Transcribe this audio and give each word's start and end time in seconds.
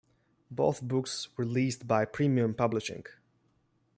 Both 0.49 0.81
books 0.81 1.27
released 1.37 1.85
by 1.87 2.05
Premium 2.05 2.55
Publishing. 2.55 3.05